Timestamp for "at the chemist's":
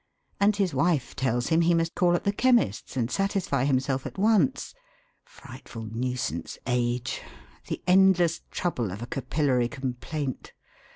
2.15-2.97